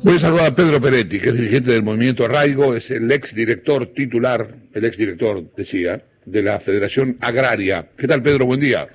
Voy 0.00 0.14
a 0.14 0.18
saludar 0.20 0.46
a 0.46 0.54
Pedro 0.54 0.80
Peretti, 0.80 1.18
que 1.18 1.30
es 1.30 1.34
dirigente 1.34 1.72
del 1.72 1.82
movimiento 1.82 2.24
Arraigo, 2.24 2.76
es 2.76 2.88
el 2.92 3.10
ex 3.10 3.34
director 3.34 3.86
titular, 3.86 4.48
el 4.72 4.84
ex 4.84 4.96
director, 4.96 5.42
decía, 5.56 6.00
de 6.24 6.42
la 6.42 6.60
Federación 6.60 7.16
Agraria. 7.20 7.88
¿Qué 7.96 8.06
tal, 8.06 8.22
Pedro? 8.22 8.46
Buen 8.46 8.60
día. 8.60 8.86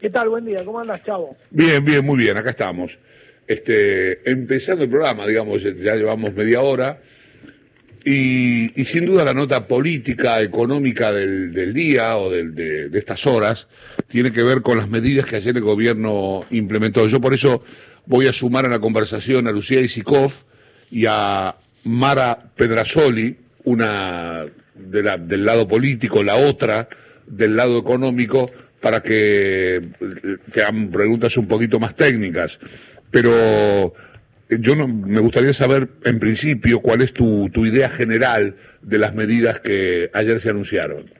¿Qué 0.00 0.08
tal? 0.08 0.30
Buen 0.30 0.46
día. 0.46 0.64
¿Cómo 0.64 0.80
andas, 0.80 1.04
chavo? 1.04 1.36
Bien, 1.50 1.84
bien, 1.84 2.04
muy 2.04 2.16
bien. 2.16 2.36
Acá 2.38 2.50
estamos. 2.50 2.98
Este, 3.46 4.30
empezando 4.30 4.84
el 4.84 4.90
programa, 4.90 5.26
digamos, 5.26 5.62
ya 5.62 5.96
llevamos 5.96 6.32
media 6.34 6.62
hora. 6.62 6.98
Y, 8.04 8.70
sin 8.86 9.04
duda 9.04 9.24
la 9.24 9.34
nota 9.34 9.66
política, 9.66 10.40
económica 10.40 11.12
del, 11.12 11.74
día 11.74 12.16
o 12.16 12.30
de, 12.30 12.88
de, 12.88 12.98
estas 12.98 13.26
horas 13.26 13.68
tiene 14.08 14.32
que 14.32 14.42
ver 14.42 14.62
con 14.62 14.78
las 14.78 14.88
medidas 14.88 15.26
que 15.26 15.36
ayer 15.36 15.54
el 15.54 15.62
gobierno 15.62 16.46
implementó. 16.50 17.06
Yo 17.06 17.20
por 17.20 17.34
eso 17.34 17.62
voy 18.08 18.26
a 18.26 18.32
sumar 18.32 18.64
a 18.64 18.68
la 18.68 18.80
conversación 18.80 19.46
a 19.46 19.52
Lucía 19.52 19.80
Isikov 19.80 20.32
y 20.90 21.04
a 21.06 21.54
Mara 21.84 22.38
Pedrasoli, 22.56 23.36
una 23.64 24.46
del 24.74 25.44
lado 25.44 25.68
político, 25.68 26.22
la 26.22 26.36
otra 26.36 26.88
del 27.26 27.54
lado 27.54 27.78
económico, 27.78 28.50
para 28.80 29.02
que 29.02 29.82
te 30.52 30.62
hagan 30.62 30.88
preguntas 30.90 31.36
un 31.36 31.46
poquito 31.46 31.78
más 31.78 31.94
técnicas. 31.94 32.58
Pero 33.10 33.92
eh, 34.48 34.56
yo 34.58 34.74
no, 34.74 34.88
me 34.88 35.20
gustaría 35.20 35.52
saber, 35.52 35.88
en 36.04 36.18
principio, 36.18 36.80
cuál 36.80 37.02
es 37.02 37.12
tu 37.12 37.50
idea 37.66 37.90
general 37.90 38.56
de 38.80 38.98
las 38.98 39.14
medidas 39.14 39.60
que 39.60 40.10
ayer 40.14 40.40
se 40.40 40.48
anunciaron. 40.48 41.18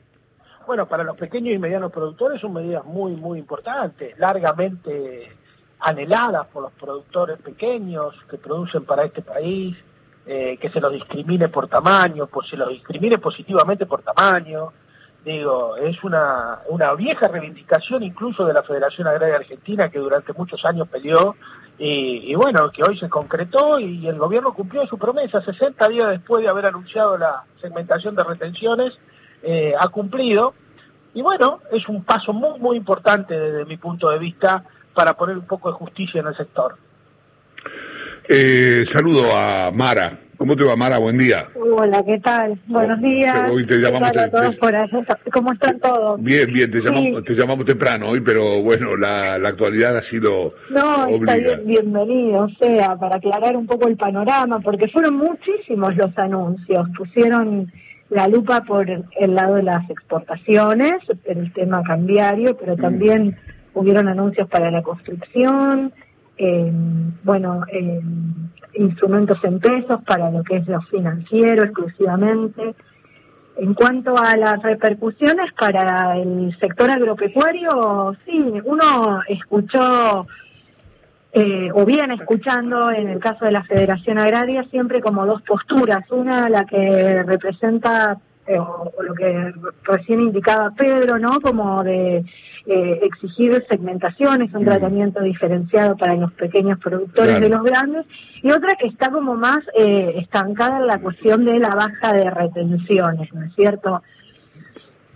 Bueno, 0.69 0.87
para 0.87 1.03
los 1.03 1.17
pequeños 1.17 1.55
y 1.55 1.57
medianos 1.57 1.91
productores 1.91 2.39
son 2.39 2.53
medidas 2.53 2.85
muy, 2.85 3.15
muy 3.15 3.39
importantes, 3.39 4.13
largamente 4.19 4.98
anheladas 5.79 6.47
por 6.47 6.63
los 6.63 6.73
productores 6.73 7.39
pequeños 7.39 8.13
que 8.29 8.37
producen 8.37 8.85
para 8.85 9.05
este 9.05 9.21
país, 9.21 9.77
eh, 10.25 10.57
que 10.57 10.69
se 10.69 10.79
los 10.79 10.93
discrimine 10.93 11.47
por 11.47 11.67
tamaño, 11.67 12.27
pues 12.27 12.49
se 12.49 12.57
los 12.57 12.69
discrimine 12.69 13.17
positivamente 13.17 13.85
por 13.85 14.01
tamaño. 14.01 14.71
Digo, 15.23 15.75
es 15.77 16.01
una, 16.03 16.59
una 16.69 16.93
vieja 16.93 17.27
reivindicación 17.27 18.03
incluso 18.03 18.45
de 18.45 18.53
la 18.53 18.63
Federación 18.63 19.07
Agraria 19.07 19.35
Argentina 19.35 19.89
que 19.89 19.99
durante 19.99 20.33
muchos 20.33 20.63
años 20.65 20.87
peleó 20.87 21.35
y, 21.81 22.35
bueno, 22.35 22.69
que 22.71 22.83
hoy 22.83 22.99
se 22.99 23.07
concretó 23.07 23.79
y 23.79 24.05
el 24.05 24.17
gobierno 24.17 24.53
cumplió 24.53 24.85
su 24.85 24.97
promesa. 24.97 25.41
60 25.41 25.87
días 25.87 26.09
después 26.09 26.43
de 26.43 26.49
haber 26.49 26.65
anunciado 26.65 27.17
la 27.17 27.43
segmentación 27.61 28.15
de 28.15 28.23
retenciones, 28.23 28.93
eh, 29.41 29.73
ha 29.79 29.87
cumplido. 29.87 30.53
Y 31.13 31.21
bueno, 31.21 31.59
es 31.71 31.87
un 31.87 32.03
paso 32.03 32.33
muy, 32.33 32.59
muy 32.59 32.75
importante 32.75 33.33
desde 33.33 33.63
mi 33.65 33.77
punto 33.77 34.09
de 34.09 34.19
vista 34.19 34.65
para 34.93 35.13
poner 35.13 35.37
un 35.37 35.47
poco 35.47 35.69
de 35.69 35.75
justicia 35.75 36.21
en 36.21 36.27
el 36.27 36.37
sector. 36.37 36.75
Eh, 38.27 38.83
saludo 38.87 39.35
a 39.35 39.71
Mara. 39.71 40.19
¿Cómo 40.37 40.55
te 40.55 40.63
va, 40.63 40.77
Mara? 40.77 40.99
Buen 40.99 41.17
día. 41.17 41.47
Hola, 41.53 42.01
¿qué 42.05 42.17
tal? 42.19 42.57
Buenos 42.67 43.01
días. 43.01 43.51
Hoy 43.51 43.65
te 43.65 43.75
llamamos. 43.75 44.11
¿Cómo 45.33 45.51
están 45.51 45.79
todos? 45.79 46.23
Bien, 46.23 46.49
bien, 46.49 46.71
te, 46.71 46.79
llamamos, 46.79 47.23
te 47.25 47.35
llamamos 47.35 47.65
temprano 47.65 48.07
hoy, 48.07 48.21
pero 48.21 48.61
bueno, 48.61 48.95
la, 48.95 49.33
actualidad 49.33 49.97
ha 49.97 50.01
sido. 50.01 50.53
No, 50.69 51.07
está 51.07 51.35
bien, 51.35 51.65
bienvenido, 51.65 52.43
o 52.43 52.49
sea, 52.51 52.95
para 52.95 53.17
aclarar 53.17 53.57
un 53.57 53.67
poco 53.67 53.89
el 53.89 53.97
panorama, 53.97 54.61
porque 54.61 54.87
fueron 54.87 55.15
muchísimos 55.15 55.97
los 55.97 56.17
anuncios. 56.17 56.87
Pusieron 56.97 57.69
la 58.09 58.27
lupa 58.29 58.61
por 58.61 58.89
el 58.89 59.35
lado 59.35 59.55
de 59.55 59.63
las 59.63 59.89
exportaciones, 59.89 60.93
el 61.25 61.51
tema 61.51 61.83
cambiario, 61.83 62.55
pero 62.55 62.77
mm. 62.77 63.35
Hubieron 63.73 64.07
anuncios 64.07 64.47
para 64.47 64.71
la 64.71 64.81
construcción, 64.81 65.93
eh, 66.37 66.71
bueno, 67.23 67.63
eh, 67.71 68.01
instrumentos 68.73 69.37
en 69.43 69.59
pesos 69.59 70.01
para 70.05 70.31
lo 70.31 70.43
que 70.43 70.57
es 70.57 70.67
lo 70.67 70.81
financiero 70.83 71.65
exclusivamente. 71.65 72.75
En 73.57 73.73
cuanto 73.73 74.15
a 74.17 74.37
las 74.37 74.61
repercusiones 74.63 75.51
para 75.59 76.17
el 76.17 76.57
sector 76.59 76.89
agropecuario, 76.89 78.15
sí, 78.25 78.53
uno 78.63 79.21
escuchó 79.27 80.25
eh, 81.31 81.69
o 81.73 81.85
viene 81.85 82.15
escuchando 82.15 82.89
en 82.89 83.09
el 83.09 83.19
caso 83.19 83.45
de 83.45 83.51
la 83.51 83.63
Federación 83.63 84.17
Agraria 84.17 84.63
siempre 84.71 85.01
como 85.01 85.25
dos 85.25 85.41
posturas. 85.41 86.09
Una, 86.09 86.49
la 86.49 86.65
que 86.65 87.21
representa, 87.23 88.17
o, 88.57 88.91
lo 89.01 89.13
que 89.13 89.53
recién 89.83 90.21
indicaba 90.21 90.71
Pedro, 90.71 91.19
¿no? 91.19 91.39
Como 91.41 91.83
de 91.83 92.23
eh, 92.65 92.99
exigir 93.03 93.63
segmentaciones, 93.69 94.53
un 94.53 94.61
mm. 94.61 94.65
tratamiento 94.65 95.21
diferenciado 95.21 95.95
para 95.97 96.15
los 96.15 96.31
pequeños 96.33 96.79
productores 96.79 97.39
de 97.39 97.49
los 97.49 97.63
grandes, 97.63 98.05
y 98.41 98.51
otra 98.51 98.75
que 98.75 98.87
está 98.87 99.11
como 99.11 99.35
más 99.35 99.59
eh, 99.77 100.13
estancada 100.17 100.77
en 100.77 100.87
la 100.87 100.99
cuestión 100.99 101.45
de 101.45 101.59
la 101.59 101.69
baja 101.69 102.13
de 102.13 102.29
retenciones, 102.29 103.33
¿no 103.33 103.43
es 103.43 103.55
cierto? 103.55 104.01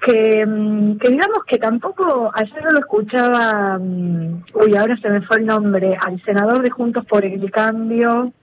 Que, 0.05 0.45
mm, 0.45 0.97
que 0.97 1.09
digamos 1.09 1.45
que 1.47 1.57
tampoco, 1.57 2.31
ayer 2.33 2.63
no 2.63 2.71
lo 2.71 2.79
escuchaba, 2.79 3.77
mm, 3.79 4.43
uy, 4.55 4.75
ahora 4.75 4.97
se 4.97 5.09
me 5.09 5.21
fue 5.21 5.37
el 5.37 5.45
nombre, 5.45 5.97
al 6.05 6.21
senador 6.23 6.61
de 6.61 6.69
Juntos 6.69 7.05
por 7.05 7.23
el 7.23 7.49
Cambio. 7.51 8.33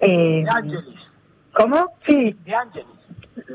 Eh, 0.00 0.44
de 0.44 0.48
Ángeles. 0.50 0.84
¿Cómo? 1.52 1.92
Sí. 2.06 2.36
De 2.44 2.54
Ángeles. 2.54 2.86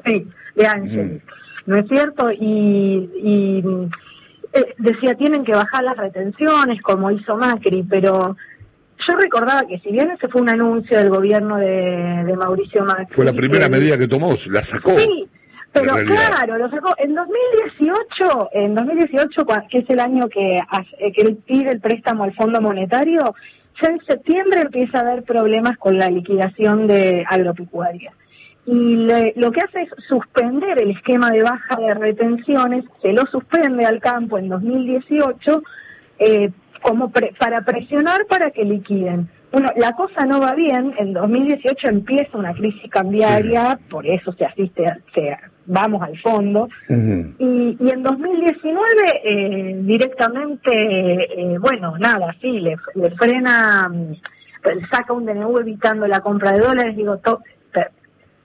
Sí, 0.05 0.27
de 0.55 0.67
Ángeles. 0.67 1.21
¿No 1.65 1.77
es 1.77 1.87
cierto? 1.87 2.29
Y, 2.31 3.09
y 3.23 3.63
eh, 4.53 4.75
decía, 4.77 5.15
tienen 5.15 5.43
que 5.43 5.53
bajar 5.53 5.83
las 5.83 5.97
retenciones, 5.97 6.81
como 6.81 7.09
hizo 7.09 7.35
Macri, 7.37 7.83
pero 7.83 8.35
yo 9.07 9.15
recordaba 9.15 9.65
que 9.67 9.79
si 9.79 9.91
bien 9.91 10.11
ese 10.11 10.27
fue 10.27 10.41
un 10.41 10.49
anuncio 10.49 10.97
del 10.97 11.09
gobierno 11.09 11.57
de, 11.57 12.33
Mauricio 12.37 12.83
Macri... 12.85 13.07
Fue 13.09 13.25
la 13.25 13.33
primera 13.33 13.69
medida 13.69 13.97
que 13.97 14.07
tomó, 14.07 14.35
la 14.49 14.63
sacó. 14.63 14.97
Sí, 14.97 15.27
pero 15.71 15.95
claro, 15.95 16.57
lo 16.57 16.69
sacó. 16.69 16.93
En 16.97 17.15
2018, 17.15 18.49
en 18.53 18.75
2018, 18.75 19.45
que 19.69 19.79
es 19.79 19.89
el 19.89 19.99
año 19.99 20.29
que, 20.29 20.59
que 21.15 21.21
él 21.21 21.37
pide 21.47 21.71
el 21.71 21.79
préstamo 21.79 22.25
al 22.25 22.35
Fondo 22.35 22.61
Monetario, 22.61 23.33
ya 23.81 23.89
en 23.89 24.05
septiembre 24.05 24.61
empieza 24.61 24.99
a 24.99 25.01
haber 25.01 25.23
problemas 25.23 25.77
con 25.77 25.97
la 25.97 26.09
liquidación 26.09 26.85
de 26.87 27.25
agropecuaria 27.27 28.11
y 28.65 29.07
lo 29.35 29.51
que 29.51 29.61
hace 29.61 29.81
es 29.81 29.89
suspender 30.07 30.81
el 30.81 30.91
esquema 30.91 31.29
de 31.31 31.43
baja 31.43 31.75
de 31.75 31.93
retenciones, 31.93 32.85
se 33.01 33.11
lo 33.11 33.25
suspende 33.25 33.85
al 33.85 33.99
campo 33.99 34.37
en 34.37 34.47
2018 34.47 35.63
eh, 36.19 36.49
como 36.81 37.11
para 37.11 37.61
presionar 37.61 38.25
para 38.27 38.51
que 38.51 38.63
liquiden. 38.63 39.29
Bueno, 39.51 39.69
la 39.75 39.91
cosa 39.93 40.25
no 40.25 40.39
va 40.39 40.55
bien, 40.55 40.93
en 40.97 41.13
2018 41.13 41.87
empieza 41.87 42.37
una 42.37 42.53
crisis 42.53 42.89
cambiaria, 42.89 43.77
por 43.89 44.07
eso 44.07 44.33
se 44.33 44.45
asiste, 44.45 44.83
se, 45.13 45.37
vamos 45.67 46.01
al 46.01 46.17
fondo, 46.19 46.69
y, 46.89 47.77
y, 47.79 47.89
en 47.91 48.01
2019 48.01 48.81
eh, 49.23 49.75
directamente, 49.81 50.71
eh, 50.73 51.57
bueno, 51.59 51.95
nada, 51.99 52.35
sí, 52.41 52.61
le, 52.61 52.77
le 52.95 53.11
frena, 53.11 53.87
mm, 53.89 54.15
saca 54.89 55.13
un 55.13 55.25
DNU 55.25 55.59
evitando 55.59 56.07
la 56.07 56.21
compra 56.21 56.53
de 56.53 56.59
dólares, 56.59 56.95
digo, 56.95 57.17
to, 57.17 57.39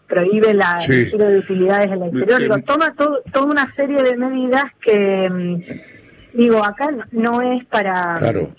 prohíbe 0.08 0.54
la 0.54 0.80
giro 0.80 1.30
de 1.30 1.38
utilidades 1.38 1.86
en 1.86 2.02
el 2.02 2.08
exterior. 2.08 2.40
Digo, 2.40 2.58
toma 2.66 2.94
todo, 2.94 3.22
toda 3.32 3.46
una 3.46 3.72
serie 3.74 4.02
de 4.02 4.16
medidas 4.16 4.64
que, 4.80 5.28
mm, 5.30 6.36
digo, 6.38 6.64
acá 6.64 6.88
no 7.12 7.42
es 7.42 7.64
para... 7.66 8.16
Claro. 8.18 8.50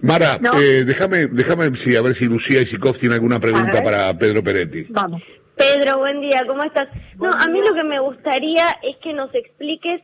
Mara, 0.00 0.38
eh, 0.60 0.84
déjame, 0.86 1.26
déjame 1.26 1.74
sí, 1.74 1.96
a 1.96 2.02
ver 2.02 2.14
si 2.14 2.26
Lucía 2.26 2.60
Isikov 2.60 2.96
tiene 2.98 3.16
alguna 3.16 3.40
pregunta 3.40 3.82
para 3.82 4.16
Pedro 4.16 4.44
Peretti. 4.44 4.86
Vamos. 4.90 5.20
Pedro, 5.56 5.98
buen 5.98 6.20
día, 6.20 6.42
¿cómo 6.46 6.62
estás? 6.62 6.88
no, 7.16 7.32
a 7.32 7.48
mí 7.48 7.60
lo 7.60 7.74
que 7.74 7.82
me 7.82 7.98
gustaría 7.98 8.68
es 8.80 8.96
que 9.02 9.12
nos 9.12 9.34
expliques 9.34 10.00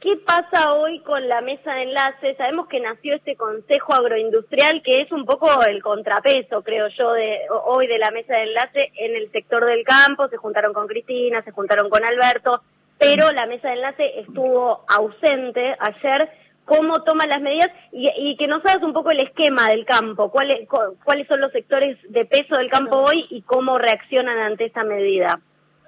¿Qué 0.00 0.16
pasa 0.16 0.74
hoy 0.74 1.00
con 1.00 1.26
la 1.26 1.40
mesa 1.40 1.74
de 1.74 1.82
enlace? 1.82 2.36
Sabemos 2.36 2.68
que 2.68 2.78
nació 2.78 3.16
este 3.16 3.34
Consejo 3.34 3.94
Agroindustrial, 3.94 4.80
que 4.82 5.00
es 5.00 5.10
un 5.10 5.24
poco 5.24 5.48
el 5.64 5.82
contrapeso, 5.82 6.62
creo 6.62 6.86
yo, 6.96 7.12
de 7.14 7.40
hoy 7.64 7.88
de 7.88 7.98
la 7.98 8.12
mesa 8.12 8.34
de 8.34 8.44
enlace 8.44 8.92
en 8.94 9.16
el 9.16 9.28
sector 9.32 9.64
del 9.64 9.82
campo. 9.82 10.28
Se 10.28 10.36
juntaron 10.36 10.72
con 10.72 10.86
Cristina, 10.86 11.42
se 11.42 11.50
juntaron 11.50 11.90
con 11.90 12.04
Alberto, 12.04 12.62
pero 12.96 13.32
la 13.32 13.46
mesa 13.46 13.68
de 13.68 13.74
enlace 13.74 14.20
estuvo 14.20 14.84
ausente 14.86 15.76
ayer. 15.80 16.30
¿Cómo 16.64 17.02
toma 17.02 17.26
las 17.26 17.40
medidas? 17.40 17.70
Y, 17.90 18.36
que 18.36 18.46
nos 18.46 18.64
hagas 18.66 18.84
un 18.84 18.92
poco 18.92 19.10
el 19.10 19.18
esquema 19.18 19.66
del 19.66 19.84
campo. 19.84 20.30
¿Cuáles, 20.30 20.68
¿Cuáles 21.02 21.26
son 21.26 21.40
los 21.40 21.50
sectores 21.50 21.98
de 22.08 22.24
peso 22.24 22.54
del 22.54 22.70
campo 22.70 22.98
hoy 22.98 23.26
y 23.30 23.42
cómo 23.42 23.78
reaccionan 23.78 24.38
ante 24.38 24.66
esta 24.66 24.84
medida? 24.84 25.40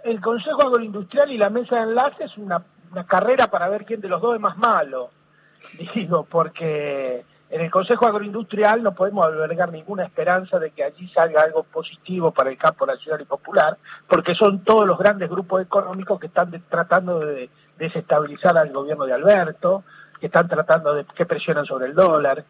El 0.02 0.20
Consejo 0.20 0.66
Agroindustrial 0.66 1.30
y 1.30 1.38
la 1.38 1.50
mesa 1.50 1.76
de 1.76 1.82
enlace 1.82 2.24
es 2.24 2.36
una 2.38 2.64
una 2.92 3.04
carrera 3.04 3.48
para 3.48 3.68
ver 3.68 3.84
quién 3.84 4.00
de 4.00 4.08
los 4.08 4.20
dos 4.20 4.34
es 4.34 4.40
más 4.40 4.56
malo. 4.58 5.10
Digo, 5.94 6.26
porque 6.28 7.24
en 7.50 7.60
el 7.60 7.70
Consejo 7.70 8.06
Agroindustrial 8.06 8.82
no 8.82 8.92
podemos 8.92 9.26
albergar 9.26 9.72
ninguna 9.72 10.04
esperanza 10.04 10.58
de 10.58 10.70
que 10.70 10.84
allí 10.84 11.08
salga 11.08 11.42
algo 11.42 11.64
positivo 11.64 12.30
para 12.30 12.50
el 12.50 12.56
campo 12.56 12.86
nacional 12.86 13.20
y 13.20 13.24
popular, 13.24 13.76
porque 14.08 14.34
son 14.34 14.60
todos 14.60 14.86
los 14.86 14.98
grandes 14.98 15.28
grupos 15.28 15.62
económicos 15.62 16.20
que 16.20 16.28
están 16.28 16.50
tratando 16.68 17.20
de 17.20 17.50
desestabilizar 17.76 18.56
al 18.56 18.72
gobierno 18.72 19.04
de 19.04 19.14
Alberto, 19.14 19.82
que 20.20 20.26
están 20.26 20.48
tratando 20.48 20.94
de 20.94 21.04
que 21.06 21.26
presionan 21.26 21.64
sobre 21.64 21.86
el 21.86 21.94
dólar. 21.94 22.44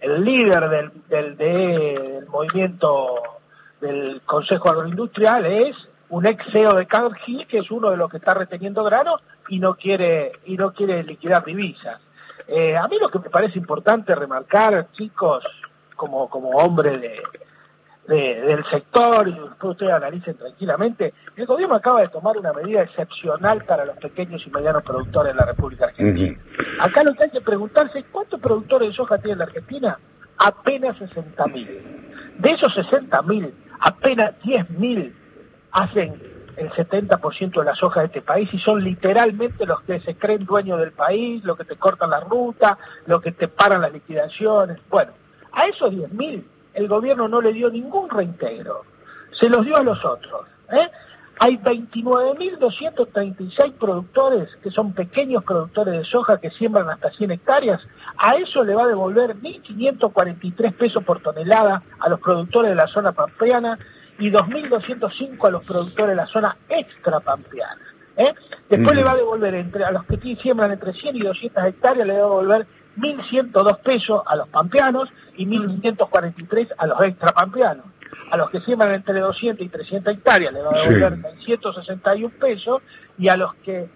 El, 0.00 0.24
líder 0.24 0.68
del, 0.68 0.90
del, 1.08 1.36
del 1.36 2.26
movimiento 2.26 3.14
del 3.80 4.20
Consejo 4.26 4.68
Agroindustrial 4.68 5.46
es 5.46 5.76
un 6.10 6.26
ex 6.26 6.44
CEO 6.52 6.74
de 6.74 6.86
Cargill, 6.86 7.46
que 7.46 7.58
es 7.58 7.70
uno 7.70 7.90
de 7.90 7.96
los 7.96 8.10
que 8.10 8.18
está 8.18 8.34
reteniendo 8.34 8.84
grano 8.84 9.16
y 9.48 9.58
no 9.58 9.74
quiere 9.74 10.32
y 10.44 10.56
no 10.56 10.72
quiere 10.72 11.02
liquidar 11.02 11.44
divisas. 11.44 12.00
Eh, 12.46 12.76
a 12.76 12.86
mí 12.88 12.98
lo 13.00 13.08
que 13.08 13.18
me 13.18 13.30
parece 13.30 13.58
importante 13.58 14.14
remarcar, 14.14 14.88
chicos, 14.92 15.44
como, 15.96 16.28
como 16.28 16.50
hombre 16.50 16.98
de, 16.98 17.22
del 18.06 18.62
sector, 18.70 19.26
y 19.28 19.32
después 19.32 19.72
ustedes 19.72 19.92
analicen 19.92 20.36
tranquilamente, 20.36 21.14
el 21.36 21.46
gobierno 21.46 21.74
acaba 21.74 22.02
de 22.02 22.08
tomar 22.08 22.36
una 22.36 22.52
medida 22.52 22.82
excepcional 22.82 23.64
para 23.64 23.86
los 23.86 23.96
pequeños 23.96 24.42
y 24.46 24.50
medianos 24.50 24.82
productores 24.82 25.32
de 25.32 25.40
la 25.40 25.46
República 25.46 25.86
Argentina. 25.86 26.38
Acá 26.80 27.02
lo 27.02 27.14
que 27.14 27.24
hay 27.24 27.30
que 27.30 27.40
preguntarse 27.40 28.00
es 28.00 28.04
cuántos 28.10 28.40
productores 28.40 28.90
de 28.90 28.96
soja 28.96 29.16
tiene 29.18 29.36
la 29.36 29.44
Argentina. 29.44 29.98
Apenas 30.36 30.96
60.000. 30.98 31.66
De 32.38 32.50
esos 32.50 32.74
60.000, 32.74 33.52
apenas 33.80 34.34
10.000 34.42 35.12
hacen 35.70 36.33
el 36.56 36.70
70% 36.70 37.58
de 37.58 37.64
la 37.64 37.74
soja 37.74 38.00
de 38.00 38.06
este 38.06 38.22
país 38.22 38.48
y 38.52 38.58
son 38.58 38.82
literalmente 38.82 39.66
los 39.66 39.82
que 39.82 40.00
se 40.00 40.14
creen 40.14 40.44
dueños 40.44 40.80
del 40.80 40.92
país, 40.92 41.44
los 41.44 41.56
que 41.56 41.64
te 41.64 41.76
cortan 41.76 42.10
la 42.10 42.20
ruta, 42.20 42.78
los 43.06 43.20
que 43.20 43.32
te 43.32 43.48
paran 43.48 43.82
las 43.82 43.92
liquidaciones. 43.92 44.78
Bueno, 44.88 45.12
a 45.52 45.66
esos 45.66 45.92
10.000 45.92 46.44
el 46.74 46.88
gobierno 46.88 47.28
no 47.28 47.40
le 47.40 47.52
dio 47.52 47.70
ningún 47.70 48.10
reintegro, 48.10 48.82
se 49.38 49.48
los 49.48 49.64
dio 49.64 49.76
a 49.76 49.82
los 49.82 50.04
otros. 50.04 50.46
¿eh? 50.70 50.90
Hay 51.40 51.56
29.236 51.58 53.72
productores 53.74 54.48
que 54.62 54.70
son 54.70 54.92
pequeños 54.92 55.42
productores 55.42 55.94
de 55.94 56.04
soja 56.04 56.38
que 56.38 56.50
siembran 56.50 56.88
hasta 56.88 57.10
100 57.10 57.32
hectáreas. 57.32 57.80
A 58.16 58.36
eso 58.36 58.62
le 58.62 58.74
va 58.74 58.84
a 58.84 58.88
devolver 58.88 59.34
1.543 59.36 60.74
pesos 60.74 61.02
por 61.02 61.20
tonelada 61.20 61.82
a 61.98 62.08
los 62.08 62.20
productores 62.20 62.70
de 62.70 62.76
la 62.76 62.86
zona 62.86 63.10
pampeana 63.12 63.76
y 64.18 64.30
2.205 64.30 65.46
a 65.46 65.50
los 65.50 65.64
productores 65.64 66.10
de 66.10 66.16
la 66.16 66.26
zona 66.26 66.56
extrapampeana. 66.68 67.80
¿eh? 68.16 68.34
Después 68.68 68.94
le 68.96 69.04
va 69.04 69.12
a 69.12 69.16
devolver 69.16 69.54
entre 69.54 69.84
a 69.84 69.90
los 69.90 70.04
que 70.04 70.18
siembran 70.36 70.72
entre 70.72 70.92
100 70.92 71.16
y 71.16 71.20
200 71.20 71.64
hectáreas, 71.64 72.06
le 72.06 72.14
va 72.14 72.18
a 72.18 72.22
devolver 72.22 72.66
1.102 72.96 73.78
pesos 73.80 74.22
a 74.26 74.36
los 74.36 74.48
pampeanos 74.48 75.08
y 75.36 75.46
1.543 75.46 76.68
a 76.78 76.86
los 76.86 77.04
extrapampeanos. 77.04 77.86
A 78.30 78.36
los 78.36 78.50
que 78.50 78.60
siembran 78.60 78.94
entre 78.94 79.20
200 79.20 79.64
y 79.64 79.68
300 79.68 80.14
hectáreas 80.14 80.52
le 80.52 80.62
va 80.62 80.70
a 80.70 80.78
devolver 80.78 81.18
661 81.44 82.34
pesos 82.38 82.82
y 83.18 83.28
a 83.28 83.36
los 83.36 83.54
que 83.56 83.88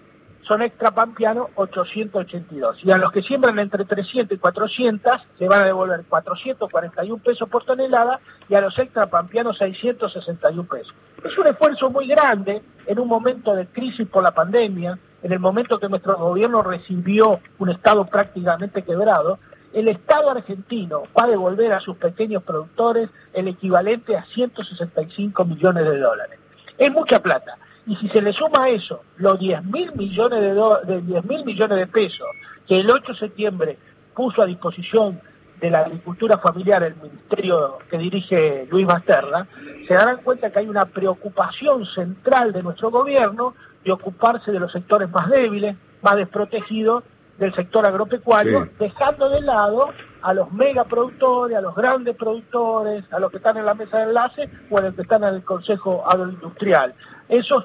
son 0.49 0.63
extrapampeanos 0.63 1.51
882. 1.55 2.79
Y 2.83 2.91
a 2.91 2.97
los 2.97 3.13
que 3.13 3.23
siembran 3.23 3.59
entre 3.59 3.85
300 3.85 4.37
y 4.37 4.41
400 4.41 5.21
le 5.39 5.47
van 5.47 5.63
a 5.63 5.67
devolver 5.67 6.05
441 6.09 7.23
pesos 7.23 7.49
por 7.49 7.65
tonelada 7.65 8.19
y 8.49 8.55
a 8.55 8.61
los 8.61 8.77
extrapampeanos 8.79 9.59
661 9.59 10.65
pesos. 10.67 10.95
Es 11.23 11.39
un 11.39 11.47
esfuerzo 11.47 11.91
muy 11.91 12.09
grande 12.09 12.63
en 12.87 12.99
un 12.99 13.07
momento 13.07 13.55
de 13.55 13.67
crisis 13.67 14.09
por 14.09 14.23
la 14.23 14.31
pandemia, 14.31 14.99
en 15.23 15.33
el 15.33 15.39
momento 15.39 15.79
que 15.79 15.89
nuestro 15.89 16.17
gobierno 16.17 16.63
recibió 16.63 17.41
un 17.59 17.71
Estado 17.71 18.07
prácticamente 18.07 18.83
quebrado, 18.83 19.39
el 19.75 19.89
Estado 19.89 20.31
argentino 20.31 21.03
va 21.19 21.25
a 21.25 21.31
devolver 21.31 21.73
a 21.73 21.81
sus 21.81 21.97
pequeños 21.99 22.43
productores 22.43 23.11
el 23.35 23.49
equivalente 23.49 24.17
a 24.17 24.25
165 24.25 25.45
millones 25.45 25.85
de 25.85 25.99
dólares. 25.99 26.39
Es 26.79 26.91
mucha 26.91 27.21
plata. 27.21 27.59
Y 27.89 27.97
si 27.97 28.09
se 28.11 28.21
le 28.21 28.33
suma 28.33 28.65
a 28.65 28.69
eso 28.69 29.01
los 29.17 29.39
10 29.39 29.65
mil 29.65 29.93
millones 29.97 30.41
de, 30.41 31.01
de 31.01 31.23
mil 31.23 31.45
millones 31.45 31.79
de 31.79 31.87
pesos 31.87 32.29
que 32.69 32.79
el 32.79 32.91
8 32.91 33.13
de 33.13 33.19
septiembre 33.19 33.79
puso 34.15 34.43
a 34.43 34.47
disposición 34.47 35.21
de 35.61 35.71
la 35.71 35.81
agricultura 35.81 36.39
familiar 36.39 36.83
el 36.83 36.95
ministerio 36.97 37.79
que 37.91 37.99
dirige 37.99 38.67
Luis 38.71 38.87
Basterra, 38.87 39.47
se 39.87 39.95
darán 39.95 40.19
cuenta 40.19 40.51
que 40.51 40.61
hay 40.61 40.69
una 40.69 40.83
preocupación 40.83 41.85
central 41.87 42.53
de 42.53 42.63
nuestro 42.63 42.91
gobierno 42.91 43.55
de 43.85 43.93
ocuparse 43.93 44.53
de 44.53 44.61
los 44.61 44.71
sectores 44.71 45.11
más 45.11 45.29
débiles, 45.29 45.77
más 46.03 46.17
desprotegidos 46.17 47.05
del 47.39 47.55
sector 47.55 47.87
agropecuario, 47.87 48.69
dejando 48.79 49.29
de 49.31 49.41
lado 49.41 49.91
a 50.23 50.35
los 50.35 50.53
megaproductores, 50.53 51.57
a 51.57 51.61
los 51.61 51.75
grandes 51.75 52.17
productores, 52.17 53.05
a 53.13 53.21
los 53.21 53.31
que 53.31 53.37
están 53.37 53.57
en 53.57 53.65
la 53.65 53.75
mesa 53.75 53.99
de 53.99 54.05
enlace 54.05 54.49
o 54.71 54.79
a 54.79 54.81
los 54.81 54.95
que 54.95 55.03
están 55.03 55.23
en 55.23 55.35
el 55.35 55.45
Consejo 55.45 56.05
Agroindustrial. 56.09 56.95
Eso, 57.29 57.65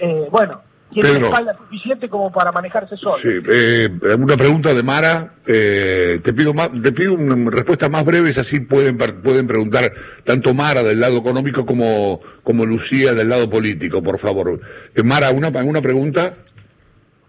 eh, 0.00 0.28
bueno, 0.30 0.62
tiene 0.94 1.26
espalda 1.26 1.56
suficiente 1.56 2.08
como 2.08 2.30
para 2.30 2.52
manejarse 2.52 2.96
solo. 2.96 3.16
Sí, 3.16 3.28
eh, 3.48 3.88
una 4.16 4.36
pregunta 4.36 4.72
de 4.72 4.82
Mara. 4.82 5.34
Eh, 5.46 6.20
te 6.22 6.32
pido 6.32 6.54
más, 6.54 6.70
te 6.80 6.92
pido 6.92 7.14
una 7.14 7.50
respuesta 7.50 7.88
más 7.88 8.04
breves, 8.04 8.38
así 8.38 8.60
pueden 8.60 8.96
pueden 8.96 9.46
preguntar 9.46 9.90
tanto 10.22 10.54
Mara 10.54 10.82
del 10.82 11.00
lado 11.00 11.18
económico 11.18 11.66
como 11.66 12.20
como 12.42 12.64
Lucía 12.64 13.12
del 13.12 13.28
lado 13.28 13.50
político, 13.50 14.02
por 14.02 14.18
favor. 14.18 14.60
Eh, 14.94 15.02
Mara, 15.02 15.30
una 15.30 15.48
una 15.48 15.82
pregunta. 15.82 16.34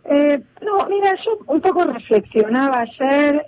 Eh, 0.08 0.40
no, 0.62 0.88
mira, 0.88 1.12
yo 1.26 1.40
un 1.48 1.62
poco 1.62 1.84
reflexionaba 1.86 2.82
ayer. 2.82 3.46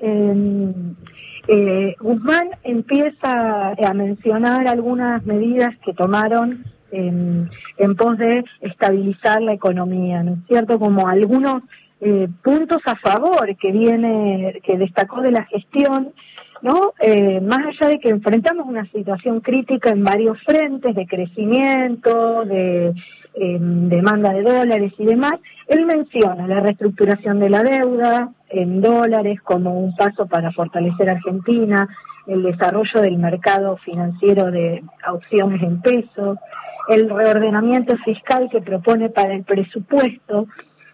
Eh, 1.49 1.95
Guzmán 2.01 2.49
empieza 2.63 3.69
a 3.71 3.93
mencionar 3.93 4.67
algunas 4.67 5.25
medidas 5.25 5.69
que 5.85 5.93
tomaron 5.93 6.65
en, 6.91 7.49
pos 7.97 8.17
de 8.17 8.43
estabilizar 8.61 9.41
la 9.41 9.53
economía, 9.53 10.23
¿no 10.23 10.33
es 10.33 10.39
cierto? 10.47 10.79
Como 10.79 11.07
algunos 11.07 11.63
eh, 12.01 12.27
puntos 12.43 12.81
a 12.85 12.95
favor 12.95 13.55
que 13.57 13.71
viene, 13.71 14.61
que 14.63 14.77
destacó 14.77 15.21
de 15.21 15.31
la 15.31 15.45
gestión, 15.45 16.13
¿no? 16.61 16.93
Eh, 16.99 17.41
más 17.41 17.59
allá 17.65 17.89
de 17.89 17.99
que 17.99 18.09
enfrentamos 18.09 18.67
una 18.67 18.85
situación 18.91 19.41
crítica 19.41 19.89
en 19.89 20.03
varios 20.03 20.41
frentes 20.43 20.95
de 20.95 21.05
crecimiento, 21.05 22.45
de 22.45 22.93
em, 23.35 23.89
demanda 23.89 24.33
de 24.33 24.41
dólares 24.41 24.93
y 24.97 25.05
demás, 25.05 25.35
él 25.67 25.85
menciona 25.85 26.47
la 26.47 26.59
reestructuración 26.59 27.39
de 27.39 27.49
la 27.49 27.63
deuda 27.63 28.31
en 28.49 28.81
dólares 28.81 29.39
como 29.41 29.79
un 29.79 29.95
paso 29.95 30.25
para 30.25 30.51
fortalecer 30.51 31.09
Argentina, 31.09 31.87
el 32.27 32.43
desarrollo 32.43 33.01
del 33.01 33.17
mercado 33.17 33.77
financiero 33.77 34.51
de 34.51 34.83
opciones 35.09 35.61
en 35.63 35.81
pesos, 35.81 36.37
el 36.87 37.09
reordenamiento 37.09 37.95
fiscal 38.05 38.49
que 38.51 38.61
propone 38.61 39.09
para 39.09 39.33
el 39.33 39.43
presupuesto. 39.43 40.47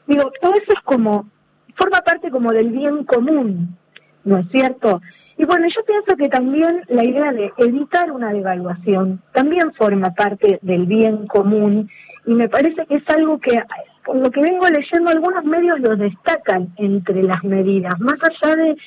Digo, 0.08 0.32
todo 0.42 0.54
eso 0.54 0.74
es 0.76 0.82
como, 0.84 1.30
forma 1.76 2.02
parte 2.02 2.30
como 2.30 2.52
del 2.52 2.70
bien 2.72 3.06
común, 3.06 3.78
¿no 4.24 4.40
es 4.40 4.50
cierto? 4.50 5.02
Y 5.38 5.46
bueno, 5.46 5.66
yo 5.68 5.84
pienso 5.86 6.16
que 6.16 6.30
también 6.30 6.84
la 6.88 7.04
idea 7.04 7.32
de 7.32 7.52
evitar 7.58 8.12
una 8.12 8.32
devaluación 8.32 9.22
también 9.34 9.74
forma 9.74 10.12
parte 10.12 10.60
del 10.62 10.86
bien 10.86 11.28
común 11.28 11.90
y 12.26 12.34
me 12.34 12.48
parece 12.50 12.86
que 12.86 12.96
es 12.96 13.10
algo 13.10 13.40
que, 13.40 13.60
por 14.06 14.16
lo 14.16 14.30
que 14.30 14.42
vengo 14.42 14.68
leyendo, 14.68 15.12
algunos 15.12 15.44
medios 15.44 15.80
lo 15.80 15.96
destacan 15.96 16.70
entre 16.78 17.24
las 17.24 17.44
medidas, 17.44 18.00
más 18.00 18.18
allá 18.22 18.56
de 18.56 18.78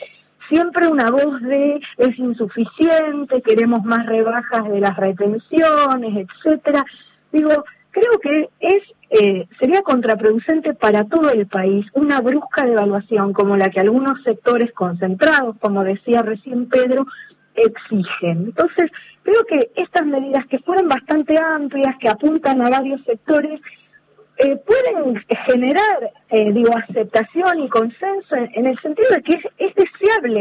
siempre 0.48 0.88
una 0.88 1.10
voz 1.10 1.40
de 1.42 1.80
es 1.98 2.18
insuficiente, 2.18 3.42
queremos 3.42 3.84
más 3.84 4.06
rebajas 4.06 4.68
de 4.68 4.80
las 4.80 4.96
retenciones, 4.96 6.26
etcétera. 6.28 6.84
Digo, 7.32 7.64
creo 7.90 8.20
que 8.20 8.48
es 8.60 8.82
eh, 9.08 9.46
sería 9.60 9.82
contraproducente 9.82 10.74
para 10.74 11.04
todo 11.04 11.30
el 11.30 11.46
país 11.46 11.86
una 11.92 12.20
brusca 12.20 12.66
devaluación 12.66 13.32
como 13.32 13.56
la 13.56 13.70
que 13.70 13.80
algunos 13.80 14.20
sectores 14.24 14.72
concentrados, 14.72 15.56
como 15.60 15.84
decía 15.84 16.22
recién 16.22 16.68
Pedro, 16.68 17.06
exigen. 17.54 18.46
Entonces, 18.46 18.90
creo 19.22 19.44
que 19.44 19.70
estas 19.76 20.04
medidas 20.06 20.44
que 20.46 20.58
fueron 20.58 20.88
bastante 20.88 21.38
amplias, 21.38 21.96
que 21.98 22.08
apuntan 22.08 22.60
a 22.62 22.70
varios 22.70 23.00
sectores, 23.04 23.60
eh, 24.38 24.56
pueden 24.66 25.24
generar, 25.46 26.12
eh, 26.30 26.52
digo, 26.52 26.70
aceptación 26.76 27.60
y 27.60 27.68
consenso 27.68 28.34
en, 28.34 28.66
el 28.66 28.78
sentido 28.80 29.08
de 29.10 29.22
que 29.22 29.34
es, 29.34 29.74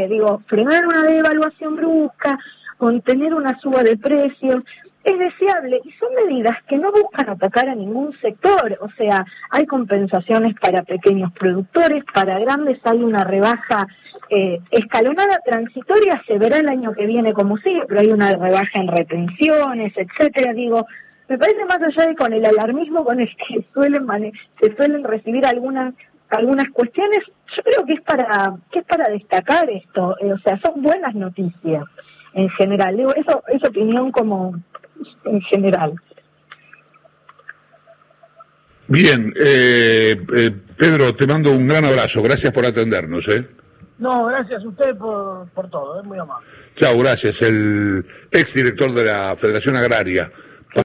digo, 0.08 0.42
frenar 0.48 0.86
una 0.86 1.04
devaluación 1.04 1.76
brusca, 1.76 2.38
contener 2.78 3.34
una 3.34 3.60
suba 3.60 3.84
de 3.84 3.98
precios, 3.98 4.64
es 5.04 5.20
deseable. 5.20 5.82
Y 5.84 5.92
son 5.94 6.10
medidas 6.16 6.58
que 6.68 6.78
no 6.78 6.92
buscan 6.92 7.30
atacar 7.30 7.70
a 7.70 7.76
ningún 7.76 8.14
sector, 8.20 8.78
o 8.82 8.90
sea, 8.98 9.26
hay 9.52 9.66
compensaciones 9.66 10.56
para 10.60 10.84
pequeños 10.84 11.32
productores, 11.34 12.04
para 12.14 12.40
grandes 12.40 12.80
hay 12.84 13.04
una 13.04 13.24
rebaja 13.24 13.88
eh, 14.30 14.60
escalonada 14.72 15.40
transitoria, 15.46 16.22
se 16.28 16.38
verá 16.38 16.58
el 16.58 16.70
año 16.70 16.94
que 16.94 17.06
viene 17.06 17.34
como 17.34 17.58
sigue, 17.58 17.84
pero 17.88 18.02
hay 18.02 18.12
una 18.12 18.32
rebaja 18.32 18.82
en 18.82 18.88
retenciones, 18.88 19.94
etcétera, 19.96 20.54
digo, 20.54 20.86
me 21.28 21.38
parece 21.38 21.66
más 21.66 21.82
allá 21.82 22.08
de 22.08 22.16
con 22.16 22.34
el 22.34 22.46
alarmismo 22.46 23.04
con 23.04 23.20
el 23.20 23.30
que 23.36 23.66
suelen 23.74 24.06
se 24.62 24.76
suelen 24.76 25.04
recibir 25.04 25.46
algunas 25.46 25.94
algunas 26.30 26.70
cuestiones, 26.72 27.20
yo 27.56 27.64
creo 27.64 27.86
que 27.86 27.94
es 27.94 28.02
para 28.02 28.56
que 28.72 28.80
es 28.80 28.86
para 28.86 29.10
destacar 29.10 29.70
esto, 29.70 30.16
eh, 30.20 30.34
o 30.34 30.38
sea, 30.40 30.60
son 30.64 30.82
buenas 30.82 31.14
noticias 31.16 31.84
en 32.34 32.50
general. 32.52 32.98
Digo, 32.98 33.14
eso 33.16 33.44
es 33.48 33.64
opinión 33.68 34.12
como 34.12 34.56
en 35.26 35.42
general. 35.42 35.96
Bien, 38.88 39.34
eh, 39.36 40.16
eh, 40.36 40.52
Pedro, 40.78 41.16
te 41.16 41.26
mando 41.26 41.52
un 41.52 41.68
gran 41.68 41.86
abrazo. 41.86 42.22
Gracias 42.22 42.54
por 42.54 42.66
atendernos. 42.66 43.28
¿eh? 43.30 43.48
No, 43.98 44.26
gracias 44.26 44.64
a 44.64 44.68
usted 44.68 44.96
por, 44.96 45.48
por 45.50 45.70
todo, 45.70 46.02
es 46.02 46.06
muy 46.06 46.20
amable. 46.20 46.48
Chao, 46.76 47.00
gracias. 47.00 47.42
El 47.42 48.06
exdirector 48.30 48.94
de 48.94 49.06
la 49.06 49.36
Federación 49.36 49.76
Agraria. 49.76 50.32